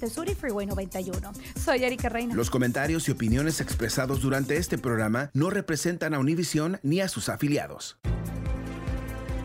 [0.00, 1.32] Sur Freeway 91.
[1.64, 2.34] Soy Erika Reina.
[2.34, 7.28] Los comentarios y opiniones expresados durante este programa no representan a Univision ni a sus
[7.28, 7.96] afiliados.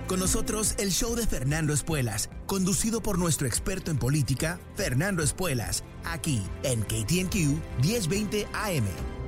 [0.07, 5.83] Con nosotros, el show de Fernando Espuelas, conducido por nuestro experto en política, Fernando Espuelas,
[6.03, 9.18] aquí en KTNQ 1020 AM.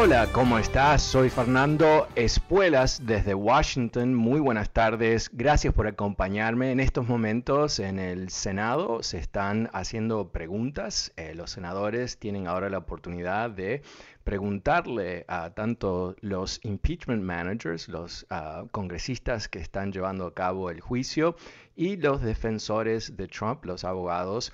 [0.00, 1.02] Hola, ¿cómo estás?
[1.02, 4.14] Soy Fernando Espuelas desde Washington.
[4.14, 5.28] Muy buenas tardes.
[5.32, 6.70] Gracias por acompañarme.
[6.70, 11.12] En estos momentos en el Senado se están haciendo preguntas.
[11.16, 13.82] Eh, los senadores tienen ahora la oportunidad de
[14.28, 20.82] preguntarle a tanto los impeachment managers, los ah, congresistas que están llevando a cabo el
[20.82, 21.34] juicio,
[21.74, 24.52] y los defensores de Trump, los abogados,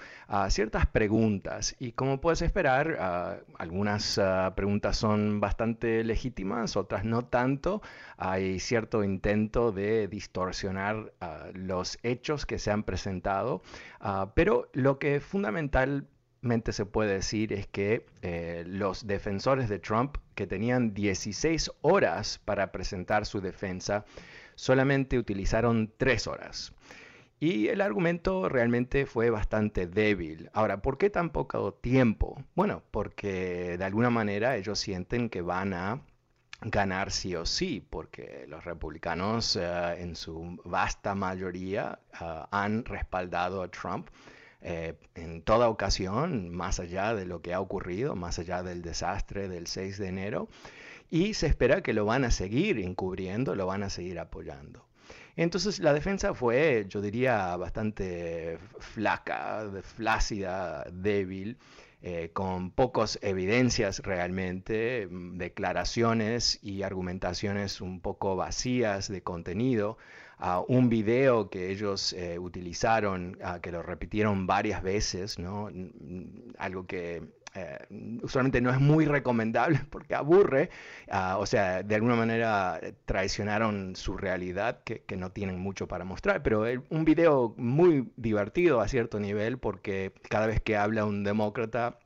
[0.50, 1.74] ciertas preguntas.
[1.80, 7.82] Y como puedes esperar, ah, algunas ah, preguntas son bastante legítimas, otras no tanto.
[8.16, 11.12] Hay cierto intento de distorsionar
[11.54, 13.62] los hechos que se han presentado,
[14.34, 16.06] pero lo que es fundamental
[16.72, 22.70] se puede decir es que eh, los defensores de Trump, que tenían 16 horas para
[22.70, 24.04] presentar su defensa,
[24.54, 26.72] solamente utilizaron 3 horas.
[27.40, 30.50] Y el argumento realmente fue bastante débil.
[30.52, 32.42] Ahora, ¿por qué tan poco tiempo?
[32.54, 36.02] Bueno, porque de alguna manera ellos sienten que van a
[36.60, 39.62] ganar sí o sí, porque los republicanos eh,
[39.98, 44.08] en su vasta mayoría eh, han respaldado a Trump
[44.66, 49.46] eh, en toda ocasión, más allá de lo que ha ocurrido, más allá del desastre
[49.46, 50.48] del 6 de enero,
[51.10, 54.86] y se espera que lo van a seguir encubriendo, lo van a seguir apoyando.
[55.36, 61.58] Entonces la defensa fue, yo diría, bastante flaca, flácida, débil.
[62.06, 69.96] Eh, con pocas evidencias realmente, mm, declaraciones y argumentaciones un poco vacías de contenido,
[70.68, 75.70] un video que ellos eh, utilizaron, que lo repitieron varias veces, ¿no?
[76.58, 77.22] algo que
[77.56, 77.78] eh,
[78.22, 80.70] usualmente no es muy recomendable porque aburre,
[81.08, 86.04] ah, o sea, de alguna manera traicionaron su realidad que, que no tienen mucho para
[86.04, 91.22] mostrar, pero un video muy divertido a cierto nivel porque cada vez que habla un
[91.22, 92.00] demócrata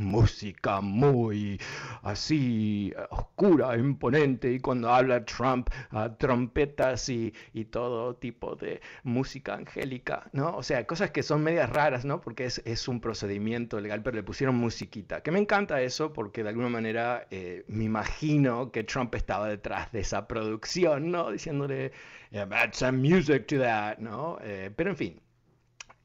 [0.00, 1.60] música muy
[2.02, 9.54] así oscura, imponente, y cuando habla Trump, uh, trompetas y, y, todo tipo de música
[9.54, 10.56] angélica, ¿no?
[10.56, 12.20] O sea, cosas que son medias raras, ¿no?
[12.20, 16.42] Porque es, es un procedimiento legal, pero le pusieron musiquita, que me encanta eso porque
[16.42, 21.30] de alguna manera eh, me imagino que Trump estaba detrás de esa producción, ¿no?
[21.30, 21.92] Diciéndole,
[22.32, 24.38] add some music to that, ¿no?
[24.42, 25.20] Eh, pero en fin,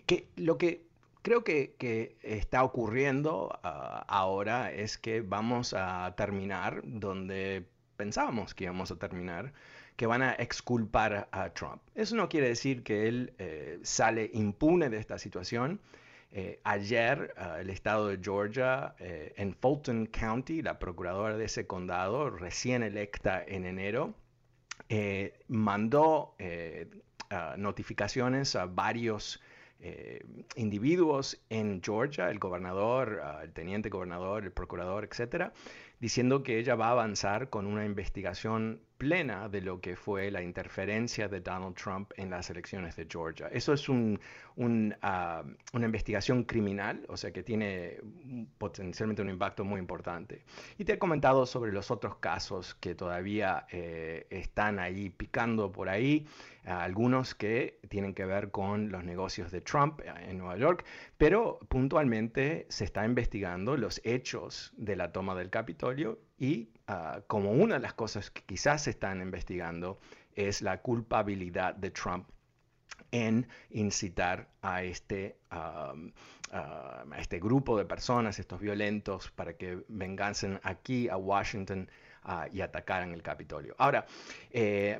[0.05, 0.92] que lo que
[1.23, 8.91] creo que, está ocurriendo ah, ahora es que vamos a terminar donde pensábamos que íbamos
[8.91, 9.53] a terminar,
[9.95, 11.81] que van a exculpar a Trump.
[11.95, 15.79] Eso no quiere decir que él eh, sale impune de esta situación.
[16.31, 21.67] Eh, ayer ah, el estado de Georgia, eh, en Fulton County, la procuradora de ese
[21.67, 24.13] condado, recién electa en enero,
[25.47, 26.35] mandó
[27.29, 29.39] ah, notificaciones a varios
[29.85, 30.25] eh,
[30.55, 35.51] individuos en Georgia, el gobernador, ah, el teniente gobernador, el procurador, etcétera,
[35.99, 40.41] diciendo que ella va a avanzar con una investigación plena de lo que fue la
[40.41, 43.47] interferencia de Donald Trump en las elecciones de Georgia.
[43.47, 43.85] Eso es
[45.01, 45.43] ah,
[45.73, 47.99] una investigación criminal, o sea que tiene
[48.57, 50.43] potencialmente un impacto muy importante.
[50.77, 55.89] Y te he comentado sobre los otros casos que todavía eh, están ahí picando por
[55.89, 56.25] ahí,
[56.65, 60.85] algunos que tienen que ver con los negocios de Trump en Nueva York,
[61.17, 67.51] pero puntualmente se está investigando los hechos de la toma del Capitolio y ah, como
[67.51, 69.99] una de las cosas que quizás se están investigando
[70.35, 72.27] es la culpabilidad de Trump
[73.11, 75.93] en incitar a este, a
[77.17, 81.89] este grupo de personas, estos violentos, para que vengasen aquí a Washington
[82.51, 83.75] y atacaran el Capitolio.
[83.77, 84.05] Ahora,
[84.51, 84.99] eh,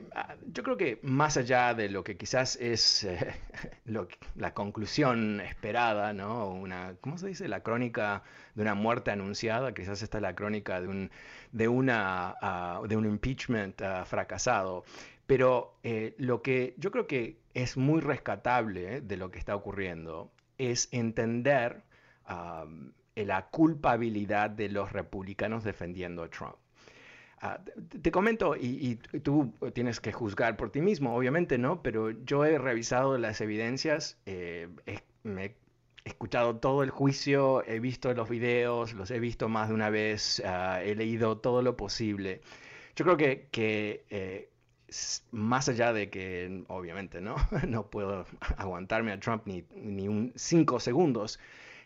[0.52, 3.34] yo creo que más allá de lo que quizás es eh,
[4.36, 6.50] la conclusión esperada, ¿no?
[6.50, 7.48] Una, ¿cómo se dice?
[7.48, 8.24] La crónica
[8.56, 11.12] de una muerte anunciada, quizás esta es la crónica de un,
[11.52, 14.84] de una, ah, de un impeachment ah, fracasado.
[15.26, 20.32] Pero eh, lo que yo creo que es muy rescatable de lo que está ocurriendo
[20.58, 21.84] es entender
[23.16, 26.56] la culpabilidad de los republicanos defendiendo a Trump.
[27.46, 27.60] Ah,
[28.02, 31.84] te, comento, y, tú tienes que juzgar por ti mismo, obviamente, ¿no?
[31.84, 34.70] Pero yo he revisado las evidencias, eh,
[35.24, 35.56] me he
[36.06, 40.42] escuchado todo el juicio, he visto los videos, los he visto más de una vez,
[40.46, 42.40] ah, he leído todo lo posible.
[42.96, 44.50] Yo creo que, que eh,
[45.32, 47.36] más allá de que, obviamente, ¿no?
[47.68, 48.26] no puedo
[48.56, 51.42] aguantarme a Trump ni, ni un cinco segundos,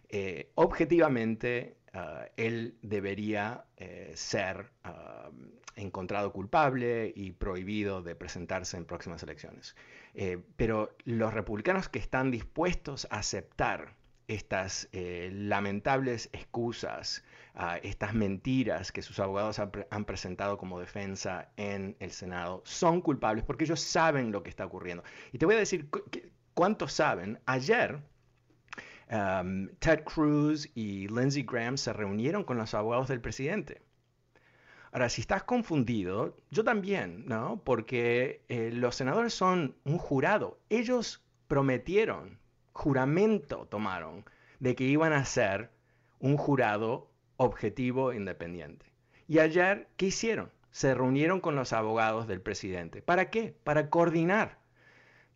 [0.10, 5.32] eh, objetivamente Ah, él debería eh, ser ah,
[5.76, 9.76] encontrado culpable y prohibido de presentarse en próximas elecciones.
[10.14, 13.96] Eh, pero los republicanos que están dispuestos a aceptar
[14.28, 17.24] estas eh, lamentables excusas,
[17.82, 23.64] estas mentiras que sus abogados han, presentado como defensa en el Senado, son culpables porque
[23.64, 25.04] ellos saben lo que está ocurriendo.
[25.32, 25.90] Y te voy a decir
[26.54, 27.40] cuántos saben.
[27.48, 28.00] Ayer
[29.08, 33.82] Ted Cruz y Lindsey Graham se reunieron con los abogados del presidente.
[34.92, 37.62] Ahora, si estás confundido, yo también, ¿no?
[37.64, 40.60] Porque eh, los senadores son un jurado.
[40.70, 42.40] Ellos prometieron,
[42.74, 44.26] juramento tomaron,
[44.60, 45.72] de que iban a ser
[46.20, 48.86] un jurado objetivo e independiente.
[49.28, 50.52] Y ayer, ¿qué hicieron?
[50.72, 53.02] Se reunieron con los abogados del presidente.
[53.02, 53.56] ¿Para qué?
[53.64, 54.58] Para coordinar,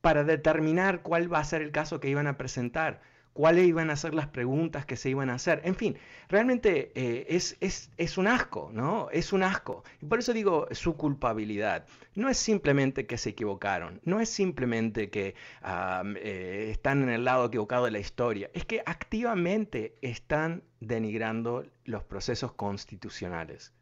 [0.02, 3.02] para determinar cuál va a ser el caso que iban a presentar,
[3.34, 5.62] cuáles iban a ser las preguntas que se iban a hacer.
[5.64, 5.98] En fin,
[6.28, 9.10] realmente eh, es, es, un asco, ¿no?
[9.12, 9.84] Es un asco.
[10.02, 11.86] Y por eso digo su culpabilidad.
[12.16, 15.36] No es simplemente que se equivocaron, no es simplemente que
[15.66, 22.04] eh, están en el lado equivocado de la historia, es que activamente están denigrando los
[22.04, 23.74] procesos constitucionales.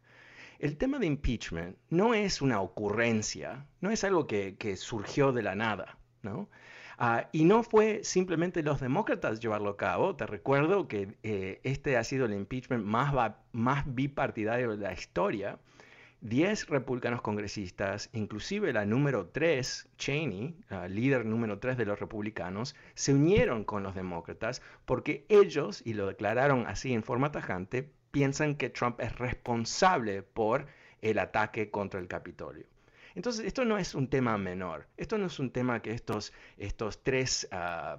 [0.60, 5.42] El tema de impeachment no es una ocurrencia, no es algo que, que surgió de
[5.42, 6.50] la nada, ¿no?
[7.02, 10.16] Ah, y no fue simplemente los demócratas llevarlo a cabo.
[10.16, 13.14] Te recuerdo que eh, este ha sido el impeachment más,
[13.52, 15.58] más bipartidario de la historia.
[16.20, 20.54] Diez republicanos congresistas, inclusive la número tres, Cheney,
[20.90, 26.06] líder número tres de los republicanos, se unieron con los demócratas porque ellos, y lo
[26.06, 30.66] declararon así en forma tajante, piensan que Trump es responsable por
[31.00, 32.66] el ataque contra el Capitolio.
[33.20, 34.88] Entonces, esto no es un tema menor.
[34.96, 37.98] Esto no es un tema que estos, estos tres ah,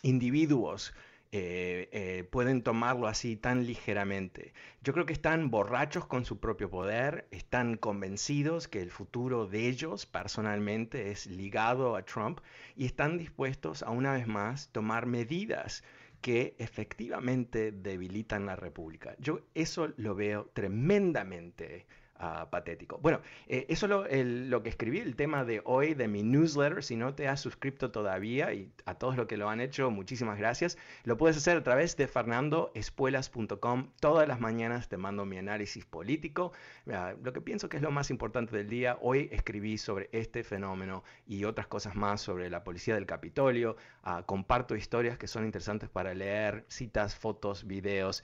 [0.00, 0.94] individuos
[1.32, 4.54] eh, eh, pueden tomarlo así tan ligeramente.
[4.80, 9.68] Yo creo que están borrachos con su propio poder, están convencidos que el futuro de
[9.68, 12.40] ellos personalmente es ligado a Trump
[12.74, 15.84] y están dispuestos a una vez más tomar medidas
[16.22, 19.14] que efectivamente debilitan la República.
[19.18, 21.84] Yo eso lo veo tremendamente
[22.50, 22.98] patético.
[22.98, 24.06] Bueno, eh, eso es lo,
[24.48, 26.84] lo, que escribí, el tema de hoy de mi newsletter.
[26.84, 30.38] Si no te has suscrito todavía y a todos los que lo han hecho, muchísimas
[30.38, 30.78] gracias.
[31.04, 33.90] Lo puedes hacer a través de fernandoespuelas.com.
[34.00, 36.52] Todas las mañanas te mando mi análisis político.
[36.86, 38.98] lo que pienso que es lo más importante del día.
[39.00, 43.76] Hoy escribí sobre este fenómeno y otras cosas más sobre la policía del Capitolio.
[44.04, 48.22] Ah, comparto historias que son interesantes para leer, citas, fotos, videos.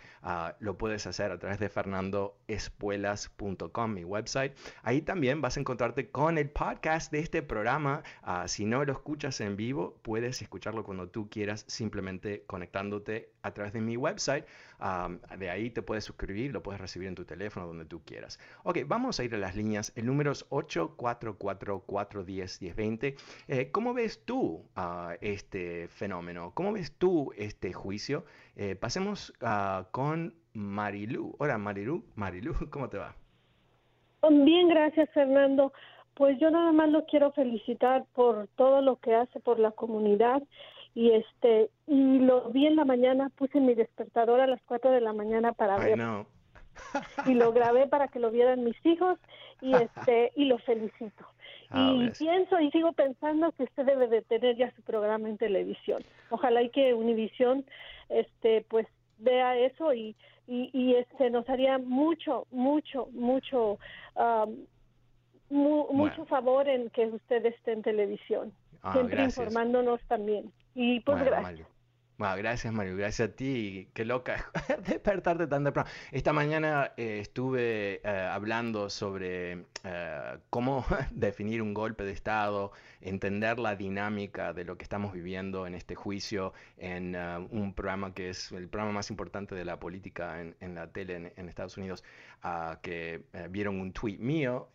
[0.60, 4.54] Lo puedes hacer a través de fernandoespuelas.com mi website.
[4.82, 8.02] Ahí también vas a encontrarte con el podcast de este programa.
[8.22, 13.52] Ah, si no lo escuchas en vivo, puedes escucharlo cuando tú quieras, simplemente conectándote a
[13.52, 14.44] través de mi website.
[15.38, 18.38] de ahí te puedes suscribir, lo puedes recibir en tu teléfono donde tú quieras.
[18.62, 19.92] Ok, vamos a ir a las líneas.
[19.96, 23.16] El número es 844-410-1020.
[23.48, 26.52] Eh, ¿Cómo ves tú uh, este fenómeno?
[26.54, 28.24] ¿Cómo ves tú este juicio?
[28.56, 29.32] Eh, pasemos
[29.90, 31.34] con Marilu.
[31.38, 32.04] Hola Marilu.
[32.14, 33.27] Marilu, ¿cómo te va?
[34.30, 35.72] Bien, gracias Fernando.
[36.14, 40.42] Pues yo nada más lo quiero felicitar por todo lo que hace por la comunidad
[40.94, 45.00] y este y lo vi en la mañana, puse mi despertador a las 4 de
[45.00, 45.98] la mañana para ver.
[47.26, 49.18] y lo grabé para que lo vieran mis hijos
[49.60, 51.24] y este y lo felicito.
[51.70, 55.38] Ah, y pienso y sigo pensando que usted debe de tener ya su programa en
[55.38, 56.02] televisión.
[56.30, 57.64] Ojalá y que Univisión
[58.08, 60.16] este pues vea eso y
[60.48, 63.78] y, y este nos haría mucho, mucho, mucho,
[64.16, 64.64] um,
[65.50, 70.50] mucho favor en que usted esté en televisión, ah, siempre informándonos también.
[70.74, 71.68] Y pues gracias.
[72.16, 73.88] Bueno, gracias Mario, gracias a ti.
[73.94, 74.50] Qué loca
[74.88, 75.88] despertarte tan temprano.
[76.10, 83.58] Esta mañana eh, estuve eh, hablando sobre eh, cómo definir un golpe de Estado, entender
[83.58, 87.16] la dinámica de lo que estamos viviendo en este juicio en
[87.50, 91.48] un programa que es el programa más importante de la política en, la tele en,
[91.48, 92.04] Estados Unidos,
[92.44, 94.68] uh, que vieron un tweet mío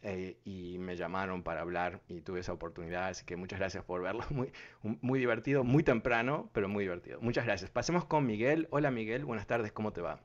[0.43, 3.07] y me llamaron para hablar y tuve esa oportunidad.
[3.07, 4.23] Así que muchas gracias por verlo.
[4.29, 7.19] Muy, muy divertido, muy temprano, pero muy divertido.
[7.21, 7.69] Muchas gracias.
[7.71, 8.67] Pasemos con Miguel.
[8.71, 10.19] Hola Miguel, buenas tardes, ¿cómo te va?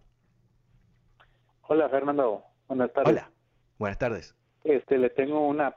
[1.63, 3.13] Hola Fernando, buenas tardes.
[3.13, 3.31] Hola,
[3.79, 4.35] buenas tardes.
[4.65, 5.75] Este, le tengo una,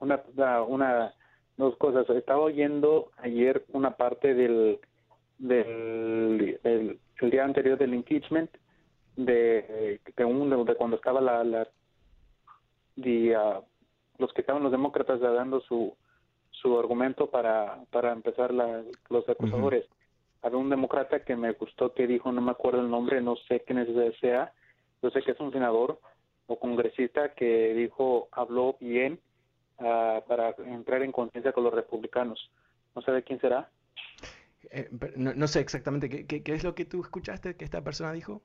[0.00, 0.22] una,
[0.68, 1.14] una,
[1.56, 2.08] dos cosas.
[2.10, 4.78] Estaba oyendo ayer una parte del,
[5.38, 8.50] del, el día anterior del impeachment
[9.16, 11.68] de, de, un, de cuando estaba la, la
[12.96, 13.62] de, uh,
[14.18, 15.96] los que estaban los demócratas dando su
[16.50, 19.86] su argumento para, para empezar la, los acusadores.
[20.42, 23.60] Había un demócrata que me gustó que dijo, no me acuerdo el nombre, no sé
[23.66, 23.84] quién
[24.20, 24.52] sea,
[25.02, 25.98] yo sé que es un senador
[26.46, 29.18] o congresista que dijo, habló bien
[29.78, 32.50] uh, para entrar en conciencia con los republicanos.
[32.94, 33.68] ¿No sabe quién será?
[34.70, 38.12] Eh, no, no, sé exactamente ¿qué, ¿qué, es lo que tú escuchaste que esta persona
[38.12, 38.42] dijo.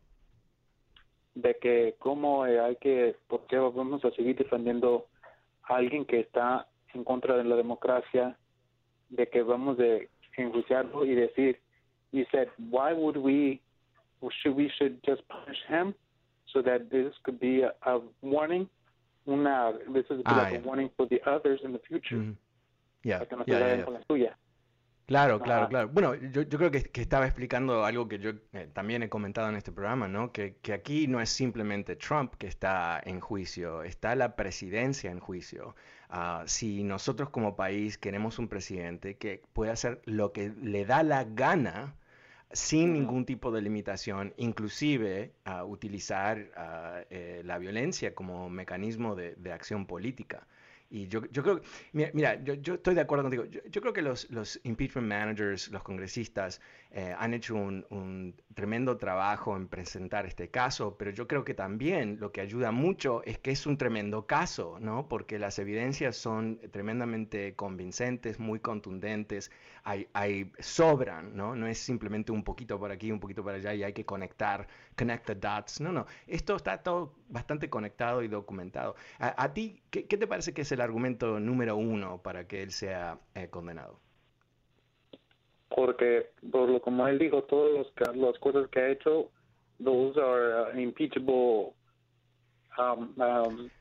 [1.36, 5.08] De que cómo eh, hay que, por qué vamos a seguir defendiendo
[5.64, 8.38] a alguien que está en contra de la democracia,
[9.10, 11.60] de que vamos de enjuiciarlo y decir,
[12.12, 13.62] he said, why would we,
[14.42, 15.94] should we should just punish him
[16.52, 18.68] so that this could be a, a warning,
[19.28, 20.60] una, this is ah, like yeah.
[20.60, 22.18] a warning for the others in the future.
[22.18, 22.52] Mm -hmm.
[23.04, 24.36] Yeah, yeah, yeah.
[25.08, 25.90] Claro, claro, claro.
[25.90, 29.50] Bueno, yo, yo creo que, que, estaba explicando algo que yo eh, también he comentado
[29.50, 30.32] en este programa, ¿no?
[30.32, 35.20] Que, que, aquí no es simplemente Trump que está en juicio, está la presidencia en
[35.20, 35.76] juicio.
[36.10, 41.04] Uh, si nosotros como país queremos un presidente que pueda hacer lo que le da
[41.04, 41.96] la gana
[42.54, 49.36] sin ningún tipo de limitación, inclusive uh, utilizar uh, eh, la violencia como mecanismo de,
[49.36, 50.48] de acción política.
[50.92, 51.62] Y yo, yo creo,
[51.94, 53.46] mira, yo, yo, estoy de acuerdo contigo.
[53.46, 56.60] Yo, creo que los, los, impeachment managers, los congresistas,
[56.92, 61.54] eh, han hecho un, un, tremendo trabajo en presentar este caso, pero yo creo que
[61.54, 65.08] también lo que ayuda mucho es que es un tremendo caso, ¿no?
[65.08, 69.50] Porque las evidencias son tremendamente convincentes, muy contundentes,
[69.86, 71.56] hay, hay sobran, ¿no?
[71.56, 74.68] No es simplemente un poquito por aquí, un poquito por allá y hay que conectar,
[74.98, 75.80] connect the dots.
[75.80, 76.06] No, no.
[76.28, 78.96] Esto está todo bastante conectado y documentado.
[79.20, 82.62] ¿A, a ti qué, qué te parece que es el argumento número uno para que
[82.62, 84.00] él sea eh, condenado?
[85.70, 89.32] Porque, por lo como él dijo, todas las cosas que ha hecho,
[89.84, 91.74] those are uh, impeachable.
[92.78, 93.72] Um, um,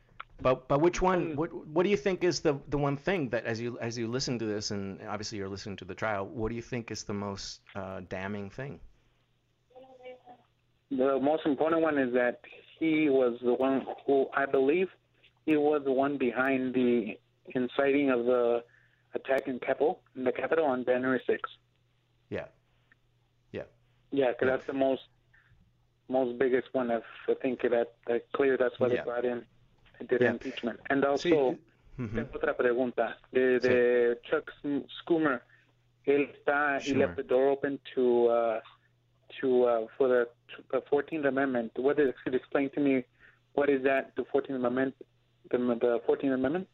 [0.41, 1.35] but but which one?
[1.37, 4.09] What what do you think is the the one thing that as you as you
[4.09, 7.05] listen to this, and obviously you're listening to the trial, what do you think is
[7.05, 8.81] the most uh, damning thing?
[10.91, 12.41] The most important one is that
[12.81, 14.89] he was the one who I believe
[15.47, 17.19] he was the one behind the
[17.55, 18.65] inciting of the
[19.15, 21.39] attack in Capitol, in the Capitol on January 6th.
[22.31, 22.47] Yeah.
[23.53, 23.63] Yeah.
[24.11, 24.51] Yeah, because yeah.
[24.57, 25.03] that's the most
[26.09, 26.91] most biggest one.
[26.91, 28.97] Of, I think that, that clear that's why yeah.
[28.97, 29.45] they brought in
[30.09, 30.31] did yeah.
[30.31, 30.81] impeachment.
[30.89, 31.59] And also, sí.
[31.97, 34.31] tengo otra pregunta de, de sí.
[34.31, 35.43] Chuck Schumer.
[36.07, 38.61] Él está, he left the door open to uh,
[39.41, 40.29] to uh, for the,
[40.93, 41.73] 14th Amendment.
[41.77, 43.05] What is, could explain to me
[43.55, 44.95] what is that the 14th Amendment?
[45.51, 46.69] the, 14th Amendment?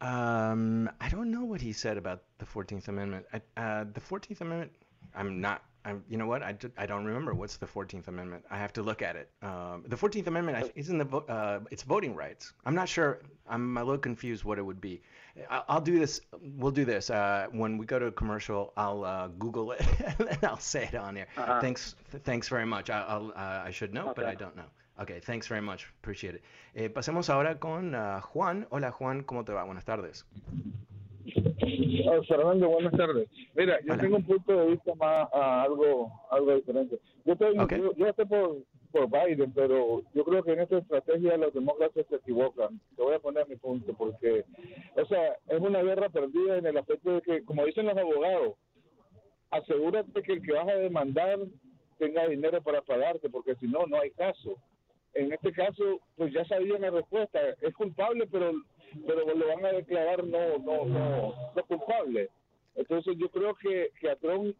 [0.00, 3.26] Um, I don't know what he said about the 14th Amendment.
[3.32, 4.72] I, uh, the 14th Amendment,
[5.14, 5.62] I'm not.
[5.86, 6.42] I'm, you know what?
[6.42, 8.44] I, I don't remember what's the 14th Amendment.
[8.50, 9.30] I have to look at it.
[9.40, 12.52] Um, the 14th Amendment isn't the uh, it's voting rights.
[12.66, 13.20] I'm not sure.
[13.48, 15.00] I'm a little confused what it would be.
[15.48, 16.20] I, will do this.
[16.56, 18.72] We'll do this uh, when we go to a commercial.
[18.76, 19.82] I'll uh, Google it
[20.18, 21.28] and I'll say it on there.
[21.36, 21.60] Uh-huh.
[21.60, 21.94] Thanks.
[22.24, 22.90] Thanks very much.
[22.90, 24.12] I, will uh, I should know, okay.
[24.16, 24.70] but I don't know.
[24.98, 25.86] Ok, thanks very much.
[26.02, 26.42] Appreciate it.
[26.74, 28.66] Eh, pasemos ahora con uh, Juan.
[28.70, 29.62] Hola Juan, ¿cómo te va?
[29.64, 30.24] Buenas tardes.
[32.08, 33.28] Oh, Fernando, buenas tardes.
[33.54, 36.98] Mira, yo tengo un punto de vista más uh, algo algo diferente.
[37.24, 37.78] Yo estoy, okay.
[37.78, 38.56] yo, yo, estoy por,
[38.92, 42.80] por Biden, pero yo creo que en esta estrategia los demócratas se equivocan.
[42.96, 44.44] Te voy a poner mi punto, porque,
[44.96, 48.54] o sea, es una guerra perdida en el aspecto de que, como dicen los abogados,
[49.50, 51.40] asegúrate que el que vas a demandar
[51.98, 54.56] tenga dinero para pagarte, porque si no, no hay caso
[55.16, 57.40] en este caso, pues ya sabían la respuesta.
[57.62, 58.52] Es culpable, pero
[59.06, 62.30] pero lo van a declarar no no no, no culpable.
[62.74, 64.54] Entonces yo creo que, que a Trump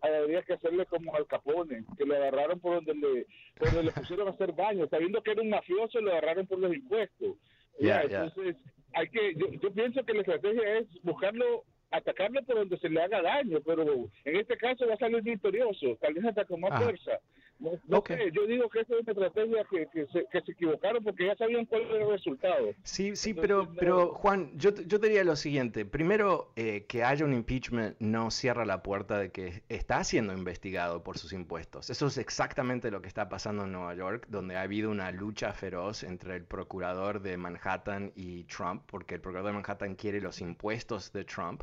[0.00, 3.26] habría que hacerle como al Capone, que lo agarraron por donde le,
[3.58, 6.74] donde le pusieron a hacer daño, sabiendo que era un mafioso, lo agarraron por los
[6.74, 7.36] impuestos.
[7.78, 8.56] Ya, Entonces,
[8.94, 13.02] hay que, yo, yo pienso que la estrategia es buscarlo atacarlo por donde se le
[13.02, 13.84] haga daño, pero
[14.24, 17.18] en este caso va a salir victorioso, tal vez hasta con más fuerza.
[17.60, 18.02] No,
[18.32, 21.36] yo digo que esa es una estrategia que, que, se, que, se, equivocaron porque ya
[21.36, 22.70] sabían cuál era el resultado.
[22.84, 25.84] Sí, sí, pero, pero Juan, yo, yo te diría lo siguiente.
[25.84, 31.02] Primero, eh, que haya un impeachment no cierra la puerta de que está siendo investigado
[31.02, 31.90] por sus impuestos.
[31.90, 35.52] Eso es exactamente lo que está pasando en Nueva York, donde ha habido una lucha
[35.52, 40.40] feroz entre el procurador de Manhattan y Trump, porque el procurador de Manhattan quiere los
[40.40, 41.62] impuestos de Trump.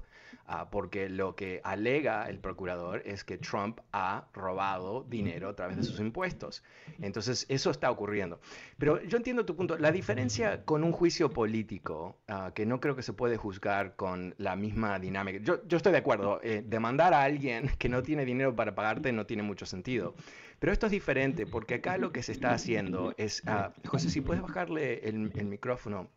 [0.50, 5.76] Ah, porque lo que alega el procurador es que Trump ha robado dinero a través
[5.76, 6.64] de sus impuestos.
[7.02, 8.40] Entonces, eso está ocurriendo.
[8.78, 9.78] Pero yo entiendo tu punto.
[9.78, 14.36] La diferencia con un juicio político, ah, que no creo que se puede juzgar con
[14.38, 15.40] la misma dinámica.
[15.44, 16.40] Yo, estoy de acuerdo.
[16.42, 20.16] Eh, demandar a alguien que no tiene dinero para pagarte no tiene mucho sentido.
[20.60, 23.44] Pero esto es diferente, porque acá lo que se está haciendo es...
[23.46, 26.10] Ah, José, si puedes bajarle el, el micrófono.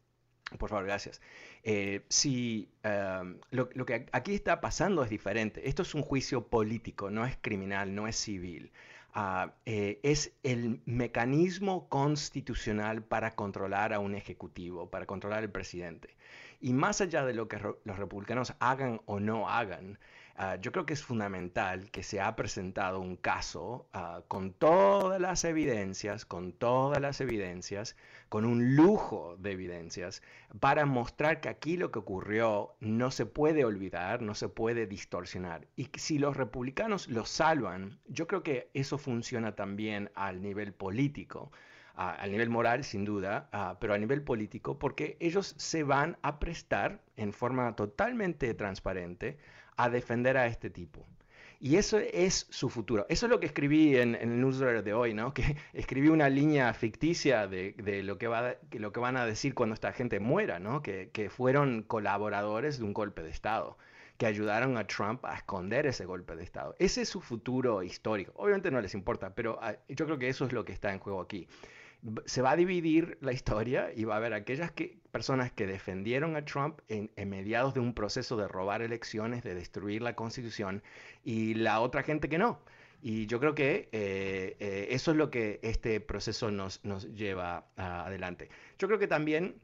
[0.58, 1.20] Por favor, gracias.
[1.62, 7.10] Eh, si em, lo, que aquí está pasando es diferente, esto es un juicio político,
[7.10, 8.72] no es criminal, no es civil.
[9.12, 16.16] Ah, eh, es el mecanismo constitucional para controlar a un ejecutivo, para controlar al presidente.
[16.60, 19.98] Y más allá de lo que los republicanos hagan o no hagan,
[20.42, 25.20] Ah, yo creo que es fundamental que se ha presentado un caso ah, con todas
[25.20, 27.94] las evidencias, con todas las evidencias,
[28.30, 30.22] con un lujo de evidencias,
[30.58, 35.66] para mostrar que aquí lo que ocurrió no se puede olvidar, no se puede distorsionar.
[35.76, 41.52] Y si los republicanos lo salvan, yo creo que eso funciona también al nivel político.
[41.96, 46.38] Uh, al nivel moral, sin duda, pero a nivel político, porque ellos se van a
[46.38, 49.38] prestar en forma totalmente transparente
[49.82, 51.06] a defender a este tipo.
[51.62, 53.04] Y eso es su futuro.
[53.10, 55.34] Eso es lo que escribí en, el newsletter de hoy, ¿no?
[55.34, 59.74] Que escribí una línea ficticia de, lo, que va, lo que van a decir cuando
[59.74, 60.82] esta gente muera, ¿no?
[60.82, 63.76] Que, fueron colaboradores de un golpe de Estado,
[64.16, 66.74] que ayudaron a Trump a esconder ese golpe de Estado.
[66.78, 68.32] Ese es su futuro histórico.
[68.36, 70.98] Obviamente no les importa, pero ah, yo creo que eso es lo que está en
[70.98, 71.46] juego aquí
[72.24, 74.72] se va a dividir la historia y va a haber aquellas
[75.10, 80.02] personas que defendieron a Trump en, mediados de un proceso de robar elecciones, de destruir
[80.02, 80.82] la constitución,
[81.24, 82.60] y la otra gente que no.
[83.02, 87.66] Y yo creo que eh, eh, eso es lo que este proceso nos, nos lleva
[87.76, 88.50] adelante.
[88.78, 89.56] Yo creo que también,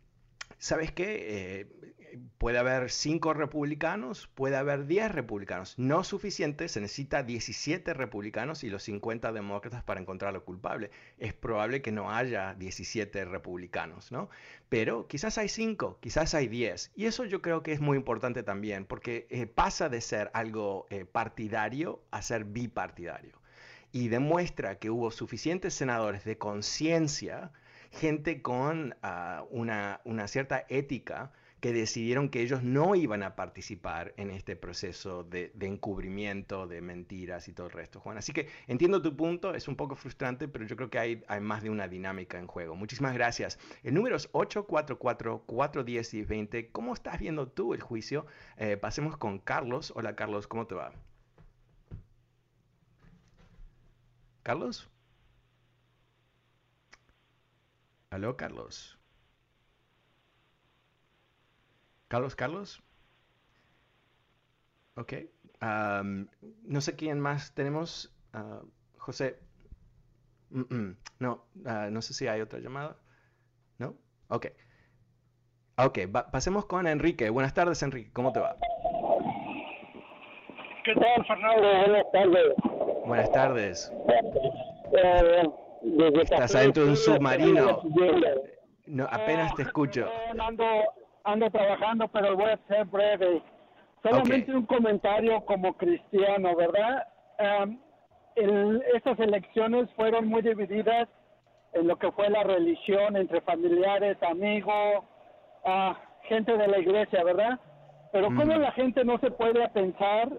[0.59, 1.61] ¿sabes qué?
[1.61, 1.95] Eh,
[2.39, 5.79] puede haber cinco republicanos, puede haber 10 republicanos.
[5.79, 10.91] No suficiente, se necesita 17 republicanos y los 50 demócratas para encontrarlo culpable.
[11.19, 14.29] Es probable que no haya 17 republicanos, ¿no?
[14.69, 16.93] Pero quizás hay 5, quizás hay 10.
[16.95, 20.87] Y eso yo creo que es muy importante también, porque eh, pasa de ser algo
[20.91, 23.41] eh, partidario a ser bipartidario.
[23.93, 27.53] Y demuestra que hubo suficientes senadores de conciencia,
[27.91, 34.13] gente con ah, una, una cierta ética, que decidieron que ellos no iban a participar
[34.17, 38.17] en este proceso de, encubrimiento, de mentiras y todo el resto, Juan.
[38.19, 41.41] Así que entiendo tu punto, es un poco frustrante, pero yo creo que hay, hay
[41.41, 42.77] más de una dinámica en juego.
[42.77, 43.59] Muchísimas gracias.
[43.83, 46.69] El número es 844-410-20.
[46.73, 48.27] ¿Cómo estás viendo tú el juicio?
[48.59, 49.93] Eh, pasemos con Carlos.
[49.97, 50.93] Hola Carlos, ¿cómo te va?
[54.43, 54.91] Carlos.
[58.11, 58.96] Aló, Carlos.
[62.09, 62.83] Carlos, Carlos.
[64.97, 65.13] Ok.
[65.61, 68.15] no sé quién más tenemos.
[68.33, 68.61] Ah,
[68.99, 69.39] José.
[71.19, 72.97] No, ah, no sé si hay otra llamada.
[73.79, 73.95] ¿No?
[74.29, 74.47] Ok.
[75.79, 75.99] Ok,
[76.33, 77.29] pasemos con Enrique.
[77.29, 78.11] Buenas tardes, Enrique.
[78.13, 78.57] ¿Cómo te va?
[80.85, 81.63] ¿Qué tal, Fernando?
[81.63, 82.55] Buenas tardes.
[83.05, 83.93] Buenas tardes.
[84.97, 85.43] Eh,
[86.23, 87.83] Estás adentro de un submarino.
[88.87, 90.09] No, apenas te escucho
[91.27, 93.43] ando trabajando, pero voy a ser breve.
[94.03, 97.07] Solamente un comentario como cristiano, ¿verdad?
[98.95, 101.09] estas elecciones fueron muy divididas
[101.73, 105.05] en lo que fue la religión, entre familiares, amigos,
[105.65, 105.93] uh,
[106.29, 107.59] gente de la iglesia, ¿verdad?
[108.13, 110.31] Pero ¿cómo la gente no se puede pensar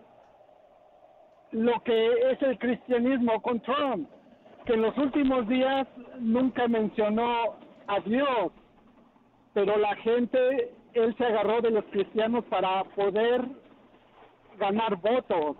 [1.51, 4.09] lo que es el cristianismo con Trump?
[4.65, 5.87] Que en los últimos días
[6.19, 7.55] nunca mencionó
[7.87, 8.51] a Dios,
[9.53, 13.45] pero la gente él se agarró de los cristianos para poder
[14.57, 15.57] ganar votos.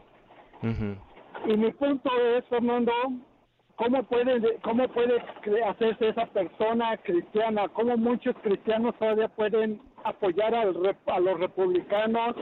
[1.46, 2.92] Y mi punto es, Fernando,
[3.76, 5.22] ¿cómo puede, cómo puede
[5.68, 7.68] hacerse esa persona cristiana?
[7.70, 12.36] ¿Cómo muchos cristianos todavía pueden apoyar al, a los republicanos,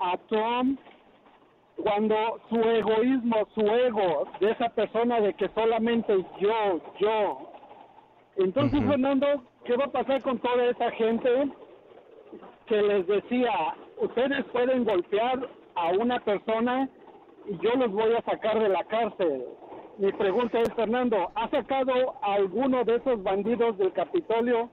[0.00, 0.80] a Trump,
[1.82, 7.52] cuando su egoísmo, su ego de esa persona de que solamente yo, yo.
[8.36, 11.48] Entonces, Fernando, ¿qué va a pasar con toda esa gente
[12.68, 16.88] que les decía, ustedes pueden golpear a una persona
[17.46, 19.44] y yo los voy a sacar de la cárcel?
[19.98, 24.70] Mi pregunta es, Fernando, ¿ha sacado a alguno de esos bandidos del Capitolio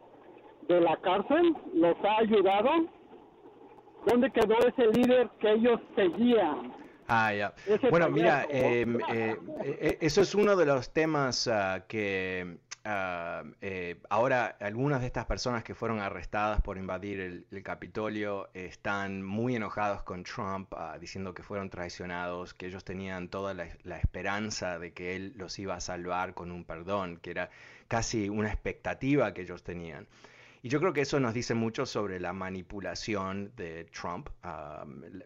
[0.68, 1.56] de la cárcel?
[1.74, 2.70] ¿Los ha ayudado?
[4.06, 6.74] ¿Dónde quedó ese líder que ellos seguían?
[7.08, 7.54] Ah, ya.
[7.90, 14.00] Bueno, mira, em, eh, eh, eso es uno de los temas ah, que ah, eh,
[14.10, 20.04] ahora algunas de estas personas que fueron arrestadas por invadir el, Capitolio están muy enojados
[20.04, 25.16] con Trump, ah, diciendo que fueron traicionados, que ellos tenían toda la, esperanza de que
[25.16, 27.50] él los iba a salvar con un perdón, que era
[27.88, 30.08] casi una expectativa que ellos tenían.
[30.66, 34.30] Y yo creo que eso nos dice mucho sobre la manipulación de Trump,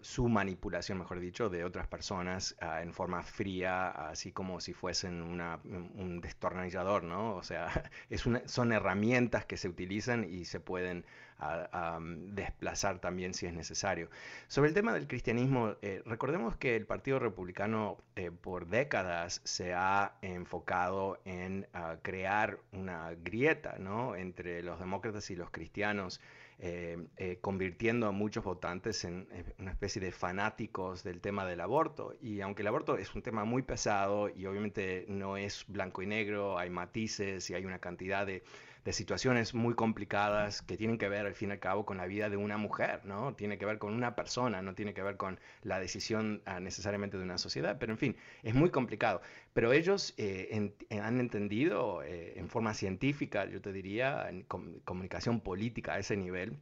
[0.02, 5.22] su manipulación, mejor dicho, de otras personas ah, en forma fría, así como si fuesen
[5.22, 7.38] un destornillador, ¿no?
[7.38, 11.06] O sea, es son herramientas que se utilizan y se pueden
[11.40, 14.10] a, desplazar también si es necesario.
[14.48, 19.74] Sobre el tema del cristianismo, eh, recordemos que el Partido Republicano eh, por décadas se
[19.74, 24.16] ha enfocado en ah, crear una grieta ¿no?
[24.16, 26.22] entre los demócratas y los cristianos.
[26.62, 32.18] Eh, convirtiendo a muchos votantes en una especie de fanáticos del tema del aborto.
[32.20, 36.08] Y aunque el aborto es un tema muy pesado y obviamente no es blanco y
[36.08, 38.44] negro, hay matices y hay una cantidad de
[38.86, 42.06] de situaciones muy complicadas que tienen que ver al fin y al cabo con la
[42.06, 43.36] vida de una mujer, ¿no?
[43.36, 47.18] Tiene que ver con una persona, no tiene que ver con la decisión ah, necesariamente
[47.18, 49.22] de una sociedad, pero en fin, es muy complicado.
[49.54, 55.94] Pero ellos eh, han entendido eh, en forma científica, yo te diría, en comunicación política
[55.94, 56.58] a ese nivel,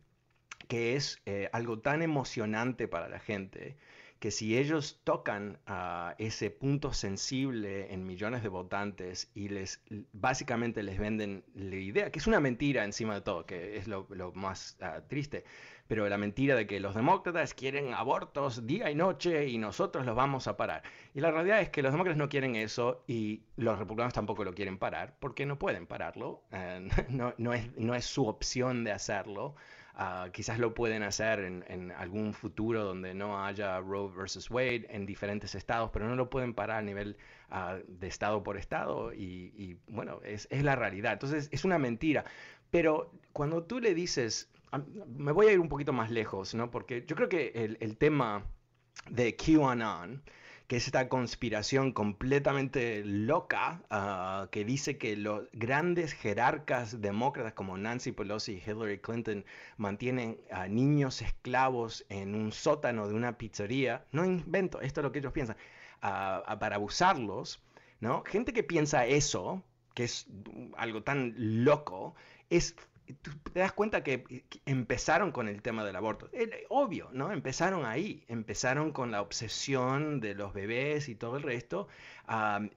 [0.67, 3.77] que es eh, algo tan emocionante para la gente
[4.19, 10.81] que si ellos tocan a ese punto sensible en millones de votantes y les básicamente
[10.83, 14.77] les venden la idea, que es una mentira encima de todo, que es lo, más
[14.81, 15.43] ah, triste,
[15.87, 20.15] pero la mentira de que los demócratas quieren abortos día y noche y nosotros los
[20.15, 20.83] vamos a parar.
[21.13, 24.53] Y la realidad es que los demócratas no quieren eso y los republicanos tampoco lo
[24.53, 26.87] quieren parar porque no pueden pararlo, eh,
[27.37, 29.55] no, es, no es su opción de hacerlo.
[29.99, 35.07] Ah, quizás lo pueden hacer en, algún futuro donde no haya Roe versus Wade en
[35.07, 37.17] diferentes estados, pero no lo pueden parar a nivel
[37.49, 41.13] ah, de estado por estado y, bueno, es, la realidad.
[41.13, 42.25] Entonces es una mentira.
[42.69, 44.51] Pero cuando tú le dices,
[45.07, 46.69] me voy a ir un poquito más lejos, ¿no?
[46.69, 48.45] Porque yo creo que el, el tema
[49.09, 50.21] de QAnon,
[50.67, 57.77] que es esta conspiración completamente loca ah, que dice que los grandes jerarcas demócratas como
[57.77, 59.45] Nancy Pelosi y Hillary Clinton
[59.77, 64.05] mantienen a niños esclavos en un sótano de una pizzería.
[64.11, 65.55] No invento, esto es lo que ellos piensan,
[66.01, 67.61] ah, ah, para abusarlos.
[68.01, 68.23] ¿no?
[68.23, 70.27] Gente que piensa eso, que es
[70.75, 72.13] algo tan loco,
[72.49, 72.75] es
[73.53, 76.29] te das cuenta que, empezaron con el tema del aborto.
[76.69, 77.31] obvio, ¿no?
[77.31, 81.87] Empezaron ahí, empezaron con la obsesión de los bebés y todo el resto.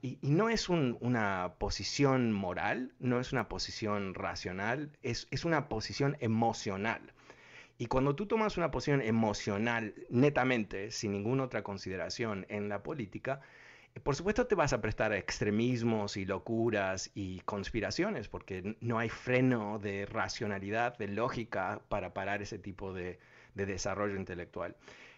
[0.01, 6.17] y, no es una posición moral, no es una posición racional, es, es una posición
[6.19, 7.13] emocional.
[7.77, 13.41] Y cuando tú tomas una posición emocional netamente, sin ninguna otra consideración en la política,
[14.03, 19.09] por supuesto te vas a prestar a extremismos y locuras y conspiraciones, porque no hay
[19.09, 23.19] freno de racionalidad, de lógica para parar ese tipo de,
[23.53, 24.75] desarrollo intelectual.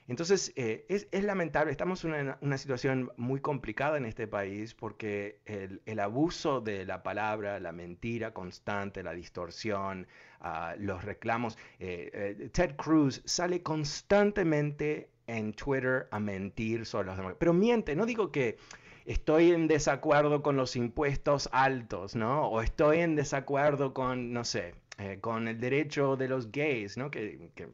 [0.08, 6.00] Entonces, eh, es, lamentable, estamos en una, situación muy complicada en este país porque el,
[6.00, 10.08] abuso de la palabra, la mentira constante, la distorsión,
[10.42, 17.18] ah, los reclamos, eh, eh, Ted Cruz sale constantemente en Twitter a mentir sobre los
[17.18, 17.36] demás.
[17.40, 18.58] Pero miente, no digo que
[19.06, 22.48] estoy en desacuerdo con los impuestos altos, ¿no?
[22.48, 27.12] O estoy en desacuerdo con, no sé, eh, con el derecho de los gays, ¿no?
[27.12, 27.68] Que, que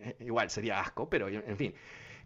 [0.00, 1.74] eh, igual sería asco, pero en fin.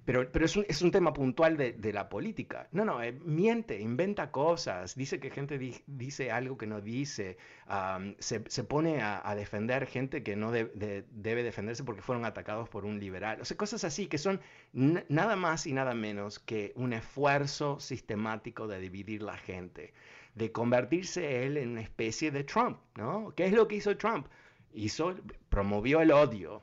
[0.07, 2.69] Pero, es, un, es un tema puntual de, la política.
[2.71, 7.39] No, no, eh, miente, inventa cosas, dice que gente dice algo que no dice,
[8.21, 13.41] se, pone a, defender gente que no debe defenderse porque fueron atacados por un liberal.
[13.41, 14.41] O sea, cosas así que son
[14.73, 19.93] nada más y nada menos que un esfuerzo sistemático de dividir la gente,
[20.37, 23.35] de convertirse él en una especie de Trump, ¿no?
[23.35, 24.29] ¿Qué es lo que hizo Trump?
[24.73, 25.17] Hizo,
[25.49, 26.63] promovió el odio.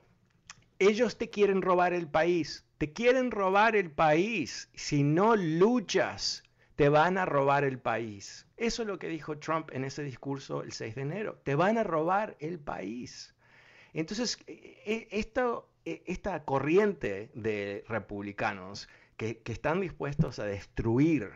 [0.79, 4.69] Ellos te quieren robar el país te quieren robar el país.
[4.74, 6.43] Si no luchas,
[6.76, 8.46] te van a robar el país.
[8.58, 11.39] Eso es lo que dijo Trump en ese discurso el 6 de enero.
[11.46, 13.34] Te van a robar el país.
[13.93, 21.32] Entonces, e, e, esto, e, esta corriente de republicanos que, están dispuestos a destruir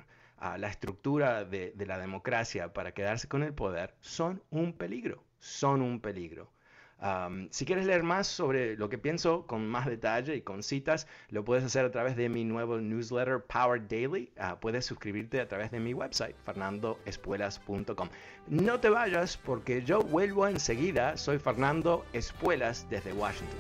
[0.58, 5.82] la estructura de, de la democracia para quedarse con el poder, son un peligro, son
[5.82, 6.52] un peligro
[7.52, 11.44] si quieres leer más sobre lo que pienso con más detalle y con citas, lo
[11.46, 14.32] puedes hacer a través de mi nuevo newsletter Power Daily.
[14.38, 18.10] Ah, puedes suscribirte a través de mi website, fernandoespuelas.com.
[18.48, 21.18] No te vayas porque yo vuelvo enseguida.
[21.18, 23.60] Soy Fernando Espuelas desde Washington.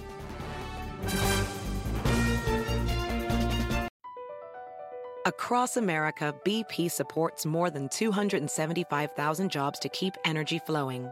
[5.25, 11.11] Across America, BP supports more than 275,000 jobs to keep energy flowing.